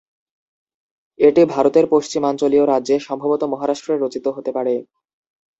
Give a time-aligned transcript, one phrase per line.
[1.19, 4.73] এটি ভারতের পশ্চিমাঞ্চলীয় রাজ্যে, সম্ভবত মহারাষ্ট্রে রচিত হতে পারে।